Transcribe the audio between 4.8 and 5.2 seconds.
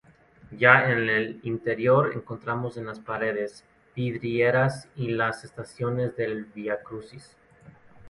y